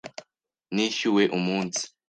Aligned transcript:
Nishyuwe 0.73 1.23
umunsi. 1.37 1.81